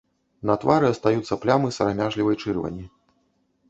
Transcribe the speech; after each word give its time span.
На 0.49 0.55
твары 0.63 0.85
астаюцца 0.93 1.39
плямы 1.45 1.71
сарамяжлівай 1.79 2.43
чырвані. 2.43 2.85